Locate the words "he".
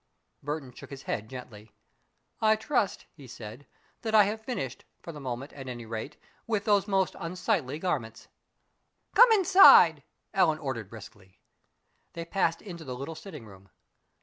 3.13-3.27